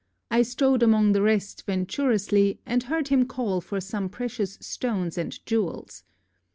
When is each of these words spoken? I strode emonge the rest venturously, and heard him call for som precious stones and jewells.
I 0.31 0.41
strode 0.41 0.81
emonge 0.81 1.13
the 1.13 1.21
rest 1.21 1.63
venturously, 1.67 2.59
and 2.65 2.81
heard 2.81 3.09
him 3.09 3.27
call 3.27 3.61
for 3.61 3.79
som 3.79 4.09
precious 4.09 4.57
stones 4.59 5.15
and 5.15 5.33
jewells. 5.45 6.01